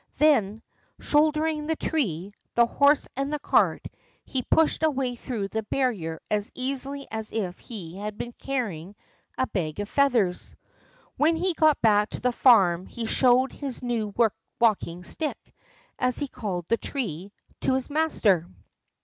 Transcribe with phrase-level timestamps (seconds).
[0.17, 0.63] Then,
[0.99, 3.85] shouldering the tree, the horse and the cart,
[4.25, 8.95] he pushed a way through the barrier as easily as if he had been carrying
[9.37, 10.55] a bag of feathers.
[11.17, 14.11] When he got back to the farm he showed his new
[14.59, 15.37] walking stick,
[15.99, 18.47] as he called the tree, to his master.